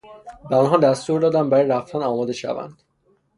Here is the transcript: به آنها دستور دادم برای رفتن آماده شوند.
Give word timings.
به 0.49 0.55
آنها 0.55 0.77
دستور 0.77 1.21
دادم 1.21 1.49
برای 1.49 1.67
رفتن 1.67 1.97
آماده 2.03 2.33
شوند. 2.33 2.81